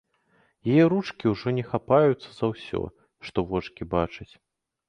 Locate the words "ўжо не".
1.33-1.63